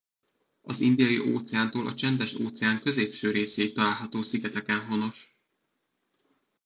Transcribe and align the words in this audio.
Az 0.61 0.79
Indiai-óceántól 0.79 1.87
a 1.87 1.93
Csendes-óceán 1.95 2.81
középső 2.81 3.31
részéig 3.31 3.73
található 3.73 4.23
szigeteken 4.23 4.85
honos. 4.85 5.35